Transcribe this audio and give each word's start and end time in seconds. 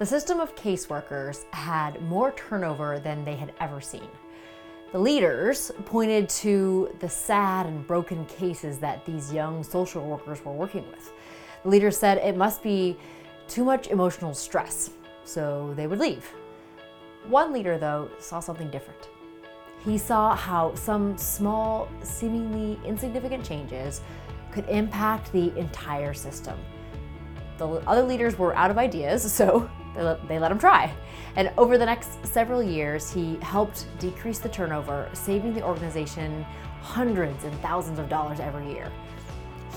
The 0.00 0.06
system 0.06 0.40
of 0.40 0.56
caseworkers 0.56 1.44
had 1.52 2.00
more 2.00 2.32
turnover 2.32 2.98
than 2.98 3.22
they 3.22 3.36
had 3.36 3.52
ever 3.60 3.82
seen. 3.82 4.08
The 4.92 4.98
leaders 4.98 5.70
pointed 5.84 6.26
to 6.40 6.96
the 7.00 7.08
sad 7.10 7.66
and 7.66 7.86
broken 7.86 8.24
cases 8.24 8.78
that 8.78 9.04
these 9.04 9.30
young 9.30 9.62
social 9.62 10.02
workers 10.02 10.42
were 10.42 10.54
working 10.54 10.88
with. 10.90 11.12
The 11.64 11.68
leaders 11.68 11.98
said 11.98 12.16
it 12.16 12.34
must 12.34 12.62
be 12.62 12.96
too 13.46 13.62
much 13.62 13.88
emotional 13.88 14.32
stress, 14.32 14.88
so 15.24 15.74
they 15.76 15.86
would 15.86 15.98
leave. 15.98 16.32
One 17.28 17.52
leader, 17.52 17.76
though, 17.76 18.08
saw 18.18 18.40
something 18.40 18.70
different. 18.70 19.10
He 19.84 19.98
saw 19.98 20.34
how 20.34 20.74
some 20.76 21.18
small, 21.18 21.90
seemingly 22.02 22.80
insignificant 22.86 23.44
changes 23.44 24.00
could 24.50 24.66
impact 24.70 25.30
the 25.30 25.54
entire 25.58 26.14
system. 26.14 26.58
The 27.58 27.68
other 27.86 28.02
leaders 28.02 28.38
were 28.38 28.56
out 28.56 28.70
of 28.70 28.78
ideas, 28.78 29.30
so 29.40 29.70
they 29.94 30.02
let, 30.02 30.28
they 30.28 30.38
let 30.38 30.52
him 30.52 30.58
try. 30.58 30.92
And 31.36 31.52
over 31.56 31.78
the 31.78 31.86
next 31.86 32.24
several 32.26 32.62
years, 32.62 33.12
he 33.12 33.36
helped 33.42 33.86
decrease 33.98 34.38
the 34.38 34.48
turnover, 34.48 35.08
saving 35.12 35.54
the 35.54 35.62
organization 35.62 36.44
hundreds 36.80 37.44
and 37.44 37.54
thousands 37.60 37.98
of 37.98 38.08
dollars 38.08 38.40
every 38.40 38.70
year. 38.72 38.90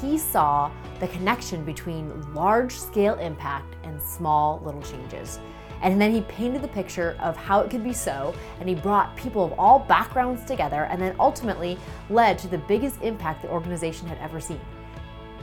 He 0.02 0.18
saw 0.18 0.72
the 1.00 1.08
connection 1.10 1.64
between 1.64 2.34
large 2.34 2.78
scale 2.78 3.16
impact 3.16 3.76
and 3.84 4.02
small 4.02 4.62
little 4.64 4.82
changes. 4.82 5.40
And 5.82 6.00
then 6.00 6.14
he 6.14 6.22
painted 6.22 6.62
the 6.62 6.70
picture 6.70 7.18
of 7.20 7.36
how 7.36 7.60
it 7.60 7.70
could 7.70 7.84
be 7.84 7.94
so, 7.94 8.34
and 8.60 8.70
he 8.70 8.76
brought 8.76 9.16
people 9.18 9.44
of 9.44 9.54
all 9.60 9.80
backgrounds 9.80 10.46
together, 10.46 10.86
and 10.86 11.02
then 11.02 11.14
ultimately 11.20 11.78
led 12.10 12.38
to 12.40 12.48
the 12.48 12.58
biggest 12.58 13.02
impact 13.02 13.42
the 13.42 13.50
organization 13.50 14.08
had 14.08 14.18
ever 14.20 14.40
seen. 14.40 14.62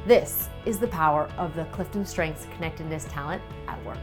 This 0.06 0.48
is 0.64 0.78
the 0.78 0.88
power 0.88 1.30
of 1.36 1.54
the 1.54 1.66
Clifton 1.66 2.06
Strengths 2.06 2.46
Connectedness 2.54 3.04
Talent 3.04 3.42
at 3.68 3.84
Work. 3.84 3.98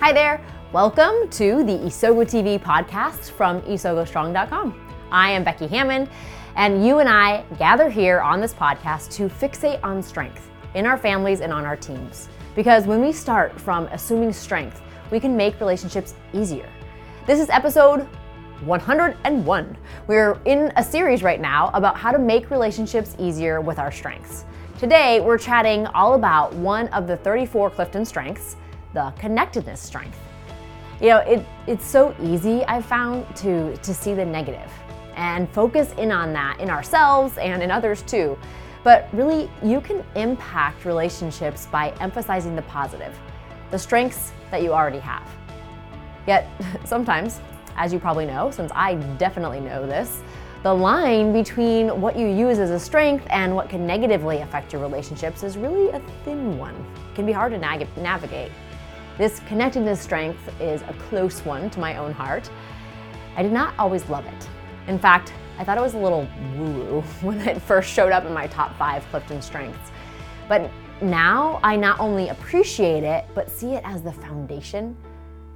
Hi 0.00 0.12
there, 0.12 0.40
welcome 0.72 1.28
to 1.30 1.64
the 1.64 1.72
Isogo 1.72 2.24
TV 2.24 2.56
podcast 2.56 3.32
from 3.32 3.60
isogostrong.com. 3.62 4.80
I 5.10 5.32
am 5.32 5.42
Becky 5.42 5.66
Hammond, 5.66 6.08
and 6.54 6.86
you 6.86 7.00
and 7.00 7.08
I 7.08 7.44
gather 7.58 7.90
here 7.90 8.20
on 8.20 8.40
this 8.40 8.54
podcast 8.54 9.10
to 9.14 9.28
fixate 9.28 9.80
on 9.82 10.00
strength 10.00 10.50
in 10.74 10.86
our 10.86 10.96
families 10.96 11.40
and 11.40 11.52
on 11.52 11.66
our 11.66 11.76
teams. 11.76 12.28
Because 12.54 12.86
when 12.86 13.02
we 13.02 13.10
start 13.10 13.60
from 13.60 13.86
assuming 13.86 14.32
strength, 14.32 14.80
we 15.10 15.18
can 15.18 15.36
make 15.36 15.58
relationships 15.58 16.14
easier. 16.32 16.70
This 17.26 17.40
is 17.40 17.50
episode 17.50 18.06
101. 18.64 19.76
We're 20.06 20.40
in 20.44 20.72
a 20.76 20.84
series 20.84 21.24
right 21.24 21.40
now 21.40 21.72
about 21.74 21.96
how 21.96 22.12
to 22.12 22.20
make 22.20 22.52
relationships 22.52 23.16
easier 23.18 23.60
with 23.60 23.80
our 23.80 23.90
strengths. 23.90 24.44
Today, 24.78 25.20
we're 25.20 25.38
chatting 25.38 25.88
all 25.88 26.14
about 26.14 26.54
one 26.54 26.86
of 26.88 27.08
the 27.08 27.16
34 27.16 27.70
Clifton 27.70 28.04
strengths, 28.04 28.54
the 28.98 29.12
connectedness 29.16 29.80
strength. 29.80 30.18
You 31.00 31.10
know, 31.10 31.18
it, 31.18 31.46
it's 31.68 31.86
so 31.86 32.16
easy, 32.20 32.64
I've 32.64 32.84
found, 32.84 33.24
to, 33.36 33.76
to 33.76 33.94
see 33.94 34.12
the 34.12 34.24
negative 34.24 34.72
and 35.14 35.48
focus 35.50 35.92
in 35.98 36.10
on 36.10 36.32
that 36.32 36.58
in 36.58 36.68
ourselves 36.68 37.38
and 37.38 37.62
in 37.62 37.70
others 37.70 38.02
too. 38.02 38.36
But 38.82 39.08
really, 39.12 39.48
you 39.62 39.80
can 39.80 40.04
impact 40.16 40.84
relationships 40.84 41.66
by 41.66 41.90
emphasizing 42.00 42.56
the 42.56 42.62
positive 42.62 43.16
the 43.70 43.78
strengths 43.78 44.32
that 44.50 44.62
you 44.62 44.72
already 44.72 44.98
have. 44.98 45.28
Yet, 46.26 46.48
sometimes, 46.84 47.40
as 47.76 47.92
you 47.92 48.00
probably 48.00 48.26
know, 48.26 48.50
since 48.50 48.72
I 48.74 48.94
definitely 49.18 49.60
know 49.60 49.86
this, 49.86 50.22
the 50.64 50.74
line 50.74 51.32
between 51.32 52.00
what 52.00 52.18
you 52.18 52.26
use 52.26 52.58
as 52.58 52.70
a 52.70 52.80
strength 52.80 53.24
and 53.30 53.54
what 53.54 53.68
can 53.68 53.86
negatively 53.86 54.38
affect 54.38 54.72
your 54.72 54.82
relationships 54.82 55.44
is 55.44 55.56
really 55.56 55.90
a 55.90 56.00
thin 56.24 56.58
one. 56.58 56.74
It 56.74 57.14
can 57.14 57.26
be 57.26 57.32
hard 57.32 57.52
to 57.52 57.58
navigate. 57.58 58.50
This 59.18 59.40
connectedness 59.48 60.00
strength 60.00 60.48
is 60.60 60.80
a 60.82 60.94
close 61.08 61.44
one 61.44 61.70
to 61.70 61.80
my 61.80 61.96
own 61.96 62.12
heart. 62.12 62.48
I 63.36 63.42
did 63.42 63.50
not 63.50 63.74
always 63.76 64.08
love 64.08 64.24
it. 64.24 64.48
In 64.86 64.96
fact, 64.96 65.32
I 65.58 65.64
thought 65.64 65.76
it 65.76 65.80
was 65.80 65.94
a 65.94 65.98
little 65.98 66.28
woo 66.56 66.72
woo 66.72 67.00
when 67.22 67.40
it 67.40 67.60
first 67.60 67.90
showed 67.90 68.12
up 68.12 68.26
in 68.26 68.32
my 68.32 68.46
top 68.46 68.78
five 68.78 69.04
Clifton 69.10 69.42
strengths. 69.42 69.90
But 70.48 70.70
now 71.02 71.58
I 71.64 71.74
not 71.74 71.98
only 71.98 72.28
appreciate 72.28 73.02
it, 73.02 73.24
but 73.34 73.50
see 73.50 73.74
it 73.74 73.82
as 73.84 74.02
the 74.02 74.12
foundation 74.12 74.96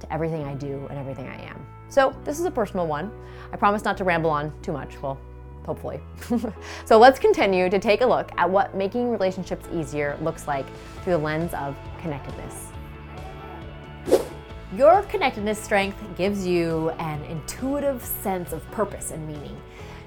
to 0.01 0.13
everything 0.13 0.43
I 0.43 0.55
do 0.55 0.85
and 0.89 0.99
everything 0.99 1.29
I 1.29 1.41
am. 1.43 1.65
So, 1.87 2.13
this 2.25 2.41
is 2.41 2.45
a 2.45 2.51
personal 2.51 2.85
one. 2.85 3.13
I 3.53 3.55
promise 3.55 3.85
not 3.85 3.95
to 3.97 4.03
ramble 4.03 4.29
on 4.29 4.51
too 4.61 4.73
much. 4.73 5.01
Well, 5.01 5.17
hopefully. 5.65 6.01
so, 6.85 6.99
let's 6.99 7.17
continue 7.17 7.69
to 7.69 7.79
take 7.79 8.01
a 8.01 8.05
look 8.05 8.29
at 8.35 8.49
what 8.49 8.75
making 8.75 9.09
relationships 9.09 9.69
easier 9.71 10.17
looks 10.21 10.49
like 10.49 10.65
through 11.03 11.13
the 11.13 11.19
lens 11.19 11.53
of 11.53 11.77
connectedness. 12.01 12.72
Your 14.77 15.03
connectedness 15.03 15.59
strength 15.59 16.03
gives 16.17 16.47
you 16.47 16.89
an 16.97 17.23
intuitive 17.25 18.03
sense 18.03 18.53
of 18.53 18.65
purpose 18.71 19.11
and 19.11 19.27
meaning. 19.27 19.55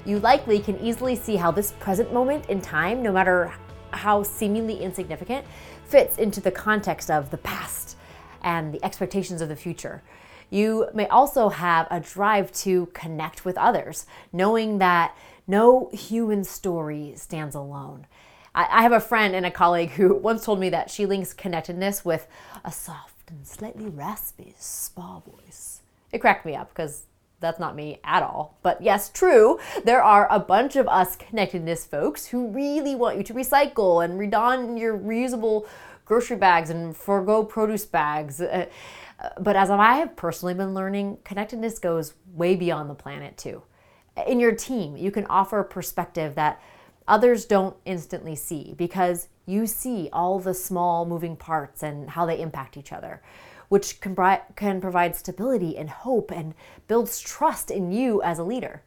You 0.05 0.19
likely 0.19 0.59
can 0.59 0.77
easily 0.81 1.15
see 1.15 1.37
how 1.37 1.53
this 1.53 1.71
present 1.79 2.13
moment 2.13 2.47
in 2.47 2.61
time, 2.61 3.01
no 3.01 3.13
matter 3.13 3.53
how 3.93 4.25
seemingly 4.25 4.83
insignificant 4.83 5.47
fits 5.85 6.19
into 6.19 6.41
the 6.41 6.51
context 6.51 7.13
of 7.13 7.31
the 7.31 7.37
past 7.37 7.97
and 8.43 8.75
the 8.75 8.85
expectations 8.85 9.41
of 9.41 9.49
the 9.49 9.55
future. 9.55 10.03
You 10.51 10.89
may 10.93 11.07
also 11.07 11.49
have 11.49 11.87
a 11.89 12.01
drive 12.01 12.51
to 12.65 12.87
connect 12.87 13.45
with 13.45 13.57
others, 13.59 14.05
knowing 14.33 14.79
that 14.79 15.17
no 15.47 15.91
human 15.93 16.43
story 16.43 17.13
stands 17.15 17.55
alone. 17.55 18.09
I, 18.53 18.83
have 18.83 18.93
a 18.93 19.01
friend 19.01 19.37
and 19.37 19.47
a 19.47 19.51
colleague 19.51 19.91
who 19.91 20.15
once 20.17 20.45
told 20.45 20.59
me 20.59 20.71
that 20.71 20.91
she 20.91 21.07
links 21.07 21.33
connectedness 21.33 22.05
with 22.05 22.27
a 22.65 22.73
soft 22.73 23.16
and 23.29 23.47
slightly 23.47 23.87
raspy 23.87 24.55
spa 24.59 25.21
voice. 25.21 25.81
It 26.13 26.19
cracked 26.19 26.47
me 26.47 26.55
up 26.55 26.69
because 26.71 27.03
that's 27.41 27.59
not 27.59 27.77
me 27.77 28.01
at 28.05 28.23
all. 28.23 28.57
But 28.63 28.83
yes, 28.83 29.11
true, 29.11 29.59
there 29.85 30.03
are 30.03 30.27
a 30.31 30.39
bunch 30.39 30.77
of 30.77 30.89
us 30.89 31.17
connectedness 31.17 31.85
folks 31.85 32.27
who 32.27 32.49
really 32.49 32.95
want 32.95 33.19
you 33.19 33.23
to 33.25 33.35
recycle 33.35 34.05
and 34.05 34.19
redon 34.19 34.79
your 34.79 34.97
reusable 34.97 35.67
grocery 36.05 36.37
bags 36.37 36.71
and 36.71 36.97
forego 36.97 37.45
produce 37.45 37.85
bags. 37.85 38.41
Uh, 38.41 38.67
but 39.39 39.57
as 39.57 39.71
I 39.71 39.95
have 39.95 40.17
personally 40.17 40.55
been 40.55 40.75
learning, 40.75 41.19
connectedness 41.25 41.79
goes 41.79 42.15
way 42.35 42.55
beyond 42.55 42.89
the 42.89 42.95
planet 42.95 43.37
too. 43.37 43.63
In 44.27 44.41
your 44.41 44.55
team, 44.55 44.97
you 44.97 45.11
can 45.11 45.27
offer 45.27 45.61
a 45.61 45.65
perspective 45.65 46.35
that 46.37 46.61
others 47.09 47.45
don't 47.45 47.77
instantly 47.85 48.35
see 48.35 48.75
because 48.77 49.29
you 49.47 49.67
see 49.67 50.09
all 50.13 50.39
the 50.39 50.55
small 50.55 51.07
moving 51.07 51.37
parts 51.37 51.83
and 51.83 52.11
how 52.11 52.27
they 52.27 52.41
impact 52.41 52.77
each 52.77 52.93
other 52.93 53.23
which 53.69 54.01
can, 54.01 54.17
can 54.55 54.81
provide 54.81 55.17
stability 55.17 55.77
and 55.77 55.91
hope 55.91 56.31
and 56.31 56.55
builds 56.89 57.21
trust 57.21 57.71
in 57.71 57.93
you 57.93 58.23
as 58.23 58.39
a 58.39 58.45
leader. 58.45 58.83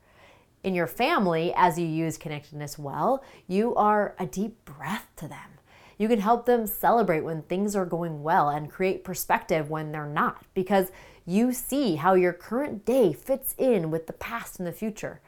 In 0.63 0.75
your 0.75 0.87
family, 0.87 1.53
as 1.55 1.79
you 1.79 1.85
use 1.85 2.17
connectedness 2.17 2.77
well, 2.77 3.23
you 3.47 3.75
are 3.75 4.15
a 4.19 4.25
deep 4.25 4.63
breath 4.65 5.07
to 5.17 5.27
them. 5.27 5.57
You 5.97 6.07
can 6.07 6.19
help 6.19 6.45
them 6.45 6.65
celebrate 6.65 7.21
when 7.21 7.41
things 7.41 7.75
are 7.75 7.85
going 7.85 8.23
well 8.23 8.49
and 8.49 8.71
create 8.71 9.03
perspective 9.03 9.69
when 9.69 9.91
they're 9.91 10.05
not 10.05 10.45
because 10.53 10.91
you 11.25 11.51
see 11.51 11.95
how 11.95 12.13
your 12.13 12.33
current 12.33 12.85
day 12.85 13.13
fits 13.13 13.53
in 13.57 13.91
with 13.91 14.07
the 14.07 14.13
past 14.13 14.59
and 14.59 14.67
the 14.67 14.71
future. 14.71 15.21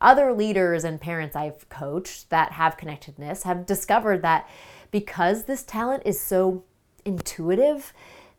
Other 0.00 0.32
leaders 0.32 0.84
and 0.84 1.00
parents 1.00 1.36
I've 1.36 1.68
coached 1.68 2.30
that 2.30 2.52
have 2.52 2.76
connectedness 2.76 3.42
have 3.42 3.66
discovered 3.66 4.22
that 4.22 4.48
because 4.90 5.44
this 5.44 5.62
talent 5.62 6.02
is 6.06 6.18
so 6.20 6.64
intuitive, 7.04 7.92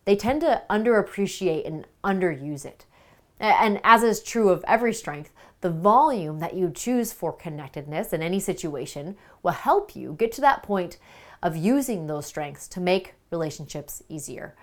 they 0.04 0.16
tend 0.16 0.40
to 0.40 0.62
underappreciate 0.68 1.66
and 1.66 1.86
underuse 2.02 2.64
it. 2.64 2.84
And 3.38 3.80
as 3.84 4.02
is 4.02 4.22
true 4.22 4.50
of 4.50 4.64
every 4.66 4.92
strength, 4.92 5.32
the 5.60 5.70
volume 5.70 6.40
that 6.40 6.54
you 6.54 6.70
choose 6.70 7.12
for 7.12 7.32
connectedness 7.32 8.12
in 8.12 8.22
any 8.22 8.40
situation 8.40 9.16
will 9.42 9.52
help 9.52 9.94
you 9.94 10.14
get 10.18 10.32
to 10.32 10.40
that 10.40 10.62
point 10.62 10.98
of 11.42 11.56
using 11.56 12.06
those 12.06 12.26
strengths 12.26 12.68
to 12.68 12.80
make 12.80 13.14
relationships 13.30 14.02
easier. 14.08 14.54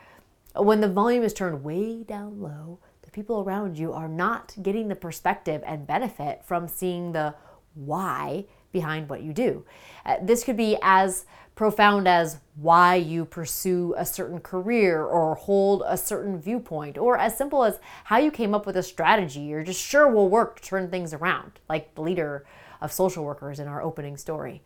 When 0.56 0.81
the 0.81 0.90
volume 0.90 1.24
is 1.24 1.34
turned 1.34 1.63
way 1.63 2.04
down 2.04 2.42
low, 2.42 2.80
the 3.09 3.15
people 3.15 3.41
around 3.41 3.75
you 3.75 3.91
are 3.91 4.07
not 4.07 4.53
getting 4.61 4.88
the 4.88 4.95
perspective 4.95 5.63
and 5.65 5.88
benefit 5.88 6.44
from 6.45 6.67
seeing 6.67 7.11
the 7.11 7.33
why 7.73 8.45
behind 8.71 9.09
what 9.09 9.23
you 9.23 9.33
do. 9.33 9.65
Uh, 10.06 10.17
this 10.21 10.44
could 10.44 10.56
be 10.56 10.77
as 10.83 11.25
profound 11.56 12.07
as 12.07 12.38
why 12.56 12.94
you 12.94 13.25
pursue 13.25 13.95
a 13.97 14.06
certain 14.06 14.39
career 14.39 15.03
or 15.03 15.33
hold 15.33 15.81
a 15.88 15.97
certain 15.97 16.39
viewpoint, 16.39 17.00
or 17.00 17.17
as 17.17 17.35
simple 17.35 17.63
as 17.63 17.79
how 18.03 18.19
you 18.19 18.29
came 18.29 18.53
up 18.53 18.67
with 18.67 18.77
a 18.77 18.83
strategy 18.83 19.39
you're 19.39 19.63
just 19.63 19.81
sure 19.81 20.07
will 20.07 20.29
work 20.29 20.59
to 20.59 20.67
turn 20.67 20.88
things 20.88 21.11
around, 21.11 21.53
like 21.67 21.95
the 21.95 22.01
leader 22.01 22.45
of 22.79 22.91
social 22.91 23.25
workers 23.25 23.59
in 23.59 23.67
our 23.67 23.81
opening 23.81 24.17
story. 24.17 24.61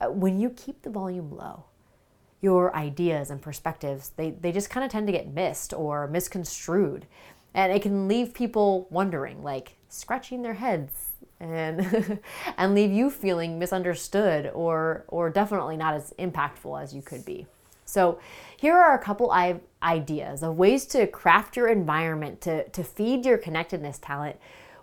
Uh, 0.00 0.10
when 0.10 0.40
you 0.40 0.50
keep 0.50 0.82
the 0.82 0.90
volume 0.90 1.30
low, 1.30 1.66
your 2.40 2.74
ideas 2.74 3.30
and 3.30 3.40
perspectives, 3.40 4.10
they, 4.16 4.30
they 4.30 4.50
just 4.50 4.70
kind 4.70 4.84
of 4.84 4.90
tend 4.90 5.06
to 5.06 5.12
get 5.12 5.32
missed 5.32 5.72
or 5.72 6.08
misconstrued. 6.08 7.06
And 7.54 7.72
it 7.72 7.82
can 7.82 8.08
leave 8.08 8.34
people 8.34 8.86
wondering, 8.90 9.42
like 9.42 9.76
scratching 9.88 10.42
their 10.42 10.54
heads 10.54 11.10
and 11.40 12.20
and 12.56 12.74
leave 12.74 12.92
you 12.92 13.10
feeling 13.10 13.58
misunderstood 13.58 14.50
or 14.54 15.04
or 15.08 15.30
definitely 15.30 15.76
not 15.76 15.94
as 15.94 16.12
impactful 16.18 16.80
as 16.80 16.94
you 16.94 17.02
could 17.02 17.24
be. 17.24 17.46
So, 17.90 18.20
here 18.56 18.76
are 18.76 18.94
a 18.94 19.02
couple 19.02 19.32
ideas 19.82 20.44
of 20.44 20.56
ways 20.56 20.86
to 20.86 21.08
craft 21.08 21.56
your 21.56 21.66
environment 21.66 22.40
to, 22.42 22.68
to 22.68 22.84
feed 22.84 23.26
your 23.26 23.36
connectedness 23.36 23.98
talent 23.98 24.36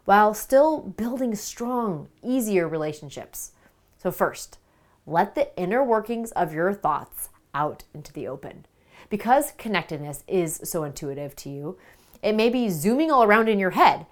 while 0.03 0.33
still 0.33 0.79
building 0.81 1.33
strong, 1.35 2.09
easier 2.21 2.67
relationships. 2.67 3.51
So, 3.97 4.11
first, 4.11 4.57
let 5.05 5.35
the 5.35 5.55
inner 5.57 5.81
workings 5.81 6.31
of 6.31 6.53
your 6.53 6.73
thoughts 6.73 7.29
out 7.53 7.85
into 7.93 8.11
the 8.11 8.27
open. 8.27 8.65
Because 9.09 9.53
connectedness 9.57 10.25
is 10.27 10.59
so 10.65 10.83
intuitive 10.83 11.33
to 11.37 11.49
you, 11.49 11.77
it 12.21 12.35
may 12.35 12.49
be 12.49 12.69
zooming 12.69 13.11
all 13.11 13.23
around 13.23 13.49
in 13.49 13.59
your 13.59 13.71
head, 13.71 14.05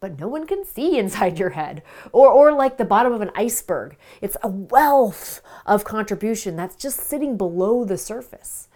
but 0.00 0.18
no 0.18 0.28
one 0.28 0.46
can 0.46 0.64
see 0.64 0.98
inside 0.98 1.38
your 1.38 1.50
head. 1.50 1.82
Or, 2.12 2.28
or 2.28 2.52
like 2.52 2.76
the 2.76 2.84
bottom 2.84 3.12
of 3.12 3.20
an 3.20 3.30
iceberg, 3.34 3.96
it's 4.20 4.36
a 4.42 4.48
wealth 4.48 5.40
of 5.66 5.84
contribution 5.84 6.56
that's 6.56 6.76
just 6.76 7.00
sitting 7.00 7.36
below 7.36 7.84
the 7.84 7.98
surface. 7.98 8.68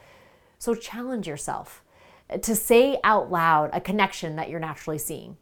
So 0.58 0.74
challenge 0.74 1.28
yourself 1.28 1.82
to 2.40 2.56
say 2.56 2.98
out 3.04 3.30
loud 3.30 3.70
a 3.72 3.80
connection 3.80 4.36
that 4.36 4.50
you're 4.50 4.60
naturally 4.60 4.98
seeing. 4.98 5.36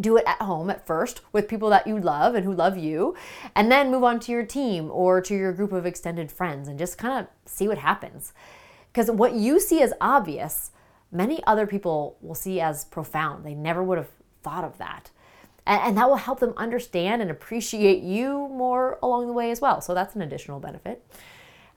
Do 0.00 0.16
it 0.16 0.24
at 0.26 0.40
home 0.40 0.70
at 0.70 0.86
first 0.86 1.20
with 1.32 1.48
people 1.48 1.68
that 1.70 1.86
you 1.86 1.98
love 1.98 2.36
and 2.36 2.44
who 2.44 2.54
love 2.54 2.78
you, 2.78 3.16
and 3.56 3.72
then 3.72 3.90
move 3.90 4.04
on 4.04 4.20
to 4.20 4.32
your 4.32 4.44
team 4.44 4.88
or 4.92 5.20
to 5.20 5.34
your 5.34 5.52
group 5.52 5.72
of 5.72 5.84
extended 5.84 6.30
friends 6.30 6.68
and 6.68 6.78
just 6.78 6.96
kind 6.96 7.18
of 7.18 7.50
see 7.50 7.66
what 7.66 7.78
happens. 7.78 8.32
Because 8.92 9.10
what 9.10 9.34
you 9.34 9.58
see 9.58 9.82
as 9.82 9.92
obvious, 10.00 10.70
many 11.12 11.42
other 11.44 11.66
people 11.66 12.16
will 12.20 12.34
see 12.34 12.60
as 12.60 12.84
profound. 12.84 13.44
They 13.44 13.54
never 13.54 13.82
would 13.82 13.98
have 13.98 14.10
thought 14.42 14.64
of 14.64 14.78
that. 14.78 15.10
And, 15.66 15.80
and 15.82 15.96
that 15.96 16.08
will 16.08 16.16
help 16.16 16.40
them 16.40 16.54
understand 16.56 17.22
and 17.22 17.30
appreciate 17.30 18.02
you 18.02 18.48
more 18.48 18.98
along 19.02 19.26
the 19.26 19.32
way 19.32 19.50
as 19.50 19.60
well. 19.60 19.80
So 19.80 19.94
that's 19.94 20.14
an 20.14 20.22
additional 20.22 20.60
benefit. 20.60 21.04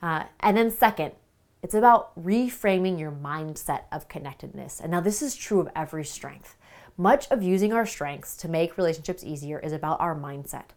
Uh, 0.01 0.24
and 0.39 0.57
then, 0.57 0.69
second, 0.69 1.13
it's 1.62 1.74
about 1.74 2.13
reframing 2.21 3.00
your 3.00 3.12
mindset 3.12 3.83
of 3.91 4.09
connectedness. 4.09 4.81
And 4.81 4.91
now, 4.91 5.00
this 5.00 5.21
is 5.21 5.36
true 5.36 5.62
of 5.62 5.69
every 5.75 6.03
strength. 6.03 6.57
Much 6.97 7.27
of 7.31 7.41
using 7.41 7.74
our 7.74 7.86
strengths 7.86 8.36
to 8.38 8.50
make 8.50 8.77
relationships 8.77 9.24
easier 9.24 9.59
is 9.59 9.71
about 9.71 10.00
our 10.00 10.15
mindset, 10.15 10.71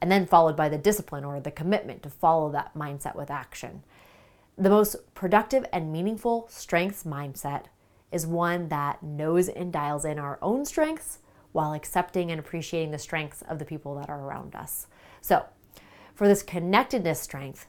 and 0.00 0.10
then 0.10 0.26
followed 0.26 0.56
by 0.56 0.68
the 0.68 0.78
discipline 0.78 1.24
or 1.24 1.38
the 1.38 1.50
commitment 1.50 2.02
to 2.02 2.10
follow 2.10 2.50
that 2.50 2.74
mindset 2.74 3.14
with 3.14 3.30
action. 3.30 3.82
The 4.56 4.70
most 4.70 5.14
productive 5.14 5.66
and 5.72 5.92
meaningful 5.92 6.46
strengths 6.50 7.04
mindset 7.04 7.66
is 8.12 8.26
one 8.26 8.68
that 8.68 9.02
knows 9.02 9.48
and 9.48 9.72
dials 9.72 10.04
in 10.04 10.18
our 10.18 10.38
own 10.42 10.64
strengths 10.64 11.18
while 11.52 11.72
accepting 11.72 12.30
and 12.30 12.38
appreciating 12.38 12.90
the 12.90 12.98
strengths 12.98 13.42
of 13.42 13.58
the 13.58 13.64
people 13.64 13.94
that 13.96 14.08
are 14.08 14.20
around 14.20 14.54
us. 14.54 14.86
So, 15.20 15.46
for 16.14 16.28
this 16.28 16.42
connectedness 16.42 17.20
strength, 17.20 17.66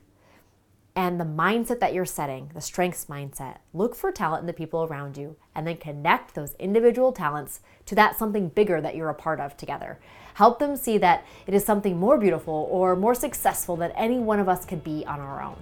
and 0.95 1.19
the 1.19 1.25
mindset 1.25 1.79
that 1.79 1.93
you're 1.93 2.05
setting, 2.05 2.51
the 2.53 2.61
strengths 2.61 3.05
mindset, 3.05 3.57
look 3.73 3.95
for 3.95 4.11
talent 4.11 4.41
in 4.41 4.47
the 4.47 4.53
people 4.53 4.83
around 4.83 5.17
you 5.17 5.35
and 5.55 5.65
then 5.65 5.77
connect 5.77 6.35
those 6.35 6.53
individual 6.59 7.11
talents 7.11 7.61
to 7.87 7.95
that 7.95 8.17
something 8.17 8.49
bigger 8.49 8.79
that 8.79 8.95
you're 8.95 9.09
a 9.09 9.15
part 9.15 9.39
of 9.39 9.57
together. 9.57 9.99
Help 10.35 10.59
them 10.59 10.75
see 10.75 10.99
that 10.99 11.25
it 11.47 11.53
is 11.55 11.65
something 11.65 11.97
more 11.97 12.19
beautiful 12.19 12.67
or 12.69 12.95
more 12.95 13.15
successful 13.15 13.75
than 13.75 13.91
any 13.91 14.19
one 14.19 14.39
of 14.39 14.47
us 14.47 14.65
could 14.65 14.83
be 14.83 15.03
on 15.07 15.19
our 15.19 15.41
own. 15.41 15.57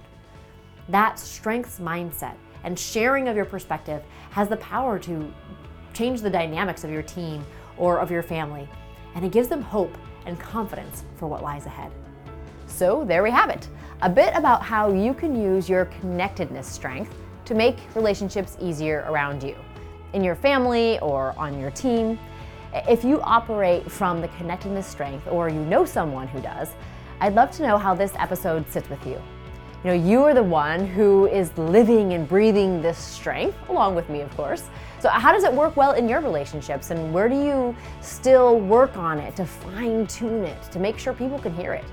That 0.90 1.18
strengths 1.18 1.78
mindset 1.78 2.34
and 2.64 2.78
sharing 2.78 3.28
of 3.28 3.36
your 3.36 3.44
perspective 3.44 4.02
has 4.30 4.48
the 4.48 4.56
power 4.58 4.98
to 5.00 5.32
change 5.94 6.20
the 6.20 6.30
dynamics 6.30 6.84
of 6.84 6.90
your 6.90 7.02
team 7.02 7.44
or 7.76 7.98
of 7.98 8.10
your 8.10 8.22
family, 8.22 8.68
and 9.14 9.24
it 9.24 9.32
gives 9.32 9.48
them 9.48 9.62
hope 9.62 9.96
and 10.26 10.38
confidence 10.38 11.04
for 11.16 11.26
what 11.26 11.42
lies 11.42 11.66
ahead. 11.66 11.92
So, 12.66 13.04
there 13.04 13.22
we 13.22 13.30
have 13.30 13.50
it 13.50 13.68
a 14.02 14.08
bit 14.08 14.34
about 14.34 14.62
how 14.62 14.92
you 14.92 15.14
can 15.14 15.40
use 15.40 15.68
your 15.68 15.84
connectedness 16.00 16.66
strength 16.66 17.14
to 17.44 17.54
make 17.54 17.76
relationships 17.94 18.56
easier 18.60 19.06
around 19.08 19.42
you, 19.44 19.56
in 20.12 20.24
your 20.24 20.34
family 20.34 20.98
or 20.98 21.34
on 21.38 21.58
your 21.60 21.70
team. 21.70 22.18
If 22.88 23.04
you 23.04 23.20
operate 23.20 23.90
from 23.90 24.20
the 24.20 24.28
connectedness 24.28 24.86
strength 24.86 25.28
or 25.28 25.48
you 25.48 25.60
know 25.60 25.84
someone 25.84 26.26
who 26.26 26.40
does, 26.40 26.70
I'd 27.20 27.34
love 27.34 27.52
to 27.52 27.62
know 27.62 27.78
how 27.78 27.94
this 27.94 28.12
episode 28.16 28.68
sits 28.68 28.88
with 28.90 29.06
you. 29.06 29.22
You 29.84 29.90
know, 29.90 29.94
you 29.94 30.22
are 30.22 30.32
the 30.34 30.42
one 30.42 30.86
who 30.86 31.26
is 31.26 31.56
living 31.58 32.12
and 32.12 32.28
breathing 32.28 32.80
this 32.80 32.98
strength, 32.98 33.56
along 33.68 33.96
with 33.96 34.08
me, 34.08 34.20
of 34.20 34.30
course. 34.36 34.64
So, 35.00 35.08
how 35.08 35.32
does 35.32 35.42
it 35.42 35.52
work 35.52 35.76
well 35.76 35.92
in 35.92 36.08
your 36.08 36.20
relationships, 36.20 36.90
and 36.92 37.12
where 37.12 37.28
do 37.28 37.34
you 37.34 37.74
still 38.00 38.60
work 38.60 38.96
on 38.96 39.18
it 39.18 39.34
to 39.36 39.44
fine 39.44 40.06
tune 40.06 40.44
it 40.44 40.62
to 40.70 40.78
make 40.78 40.98
sure 40.98 41.12
people 41.12 41.40
can 41.40 41.52
hear 41.52 41.74
it? 41.74 41.84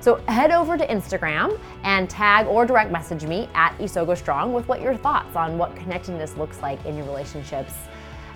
So 0.00 0.16
head 0.28 0.50
over 0.50 0.78
to 0.78 0.86
Instagram 0.86 1.60
and 1.84 2.08
tag 2.08 2.46
or 2.46 2.64
direct 2.64 2.90
message 2.90 3.24
me 3.24 3.50
at 3.54 3.76
Isogo 3.76 4.16
Strong 4.16 4.54
with 4.54 4.66
what 4.66 4.80
your 4.80 4.96
thoughts 4.96 5.36
on 5.36 5.58
what 5.58 5.76
connectedness 5.76 6.38
looks 6.38 6.62
like 6.62 6.82
in 6.86 6.96
your 6.96 7.04
relationships 7.04 7.74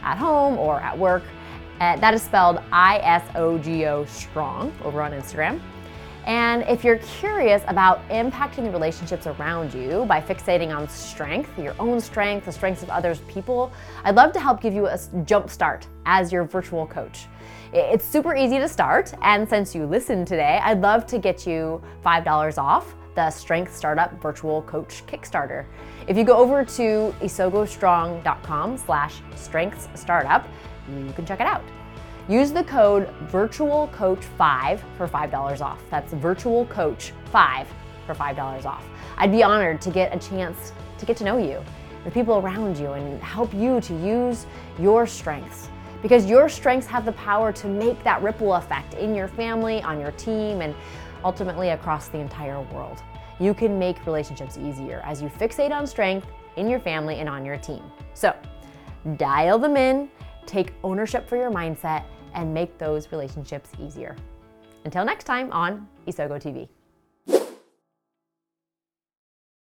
at 0.02 0.18
home 0.18 0.58
or 0.58 0.78
at 0.80 0.96
work. 0.96 1.22
Uh, 1.80 1.96
that 1.96 2.12
is 2.12 2.22
spelled 2.22 2.60
I 2.70 2.98
S 2.98 3.24
O 3.34 3.56
G 3.56 3.86
O 3.86 4.04
Strong 4.04 4.74
over 4.84 5.00
on 5.00 5.12
Instagram. 5.12 5.58
And 6.24 6.62
if 6.62 6.82
you're 6.84 6.98
curious 6.98 7.62
about 7.66 8.06
impacting 8.08 8.64
the 8.64 8.70
relationships 8.70 9.26
around 9.26 9.74
you 9.74 10.06
by 10.06 10.20
fixating 10.20 10.74
on 10.74 10.88
strength, 10.88 11.58
your 11.58 11.74
own 11.78 12.00
strength, 12.00 12.46
the 12.46 12.52
strengths 12.52 12.82
of 12.82 12.88
others 12.88 13.20
people, 13.28 13.70
I'd 14.04 14.14
love 14.14 14.32
to 14.32 14.40
help 14.40 14.60
give 14.60 14.72
you 14.72 14.86
a 14.86 14.98
jump 15.24 15.50
start 15.50 15.86
as 16.06 16.32
your 16.32 16.44
virtual 16.44 16.86
coach. 16.86 17.26
It's 17.74 18.04
super 18.04 18.34
easy 18.34 18.58
to 18.58 18.68
start, 18.68 19.12
and 19.20 19.48
since 19.48 19.74
you 19.74 19.84
listened 19.84 20.26
today, 20.26 20.60
I'd 20.62 20.80
love 20.80 21.06
to 21.06 21.18
get 21.18 21.46
you 21.46 21.82
$5 22.04 22.58
off 22.58 22.94
the 23.14 23.30
Strength 23.30 23.74
Startup 23.74 24.20
Virtual 24.20 24.62
Coach 24.62 25.04
Kickstarter. 25.06 25.66
If 26.08 26.16
you 26.16 26.24
go 26.24 26.36
over 26.36 26.64
to 26.64 27.14
isogostrong.com 27.20 28.78
slash 28.78 29.20
you 30.88 31.12
can 31.14 31.26
check 31.26 31.40
it 31.40 31.46
out. 31.46 31.62
Use 32.28 32.52
the 32.52 32.64
code 32.64 33.12
VirtualCoach5 33.30 34.80
for 34.96 35.06
$5 35.06 35.60
off. 35.60 35.82
That's 35.90 36.14
VirtualCoach5 36.14 37.66
for 38.06 38.14
$5 38.14 38.64
off. 38.64 38.84
I'd 39.18 39.30
be 39.30 39.42
honored 39.42 39.82
to 39.82 39.90
get 39.90 40.14
a 40.14 40.18
chance 40.18 40.72
to 40.98 41.04
get 41.04 41.18
to 41.18 41.24
know 41.24 41.36
you, 41.36 41.62
the 42.04 42.10
people 42.10 42.38
around 42.38 42.78
you, 42.78 42.92
and 42.92 43.22
help 43.22 43.52
you 43.52 43.80
to 43.82 43.94
use 43.94 44.46
your 44.78 45.06
strengths 45.06 45.68
because 46.00 46.26
your 46.26 46.48
strengths 46.48 46.86
have 46.86 47.04
the 47.04 47.12
power 47.12 47.52
to 47.52 47.66
make 47.66 48.02
that 48.04 48.22
ripple 48.22 48.54
effect 48.54 48.94
in 48.94 49.14
your 49.14 49.28
family, 49.28 49.82
on 49.82 50.00
your 50.00 50.10
team, 50.12 50.60
and 50.60 50.74
ultimately 51.24 51.70
across 51.70 52.08
the 52.08 52.18
entire 52.18 52.60
world. 52.60 53.02
You 53.38 53.52
can 53.52 53.78
make 53.78 54.04
relationships 54.06 54.56
easier 54.56 55.00
as 55.04 55.20
you 55.20 55.28
fixate 55.28 55.72
on 55.72 55.86
strength 55.86 56.26
in 56.56 56.68
your 56.68 56.80
family 56.80 57.20
and 57.20 57.28
on 57.28 57.44
your 57.44 57.56
team. 57.56 57.82
So, 58.12 58.34
dial 59.16 59.58
them 59.58 59.76
in, 59.76 60.08
take 60.46 60.72
ownership 60.84 61.28
for 61.28 61.36
your 61.36 61.50
mindset, 61.50 62.04
and 62.34 62.52
make 62.52 62.76
those 62.78 63.10
relationships 63.12 63.70
easier. 63.80 64.16
Until 64.84 65.04
next 65.04 65.24
time 65.24 65.50
on 65.52 65.88
Isogo 66.06 66.40
TV. 66.40 66.68